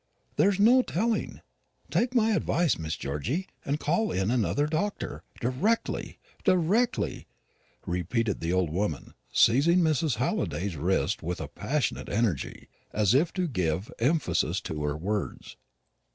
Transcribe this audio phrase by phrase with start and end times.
[0.35, 1.41] There's no telling.
[1.91, 7.27] Take my advice, Miss Georgy, and call in another doctor directly directly,"
[7.85, 10.15] repeated the old woman, seizing Mrs.
[10.15, 15.55] Halliday's wrist with a passionate energy, as if to give emphasis to her words.